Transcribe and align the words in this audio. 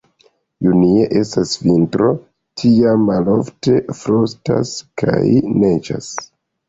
Junie 0.67 1.03
estas 1.17 1.51
vintro, 1.65 2.07
tiam 2.61 3.05
malofte 3.11 3.77
frostas 4.01 4.73
kaj 5.03 5.23
neĝas. 5.63 6.13